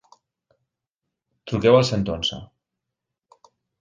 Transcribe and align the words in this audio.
Truqueu 1.51 1.77
al 1.81 1.85
cent 1.91 2.07
onze. 2.15 2.41